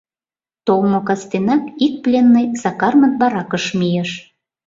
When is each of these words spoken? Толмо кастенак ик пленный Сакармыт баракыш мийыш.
Толмо 0.65 0.99
кастенак 1.07 1.63
ик 1.85 1.93
пленный 2.03 2.47
Сакармыт 2.61 3.13
баракыш 3.21 3.65
мийыш. 3.79 4.11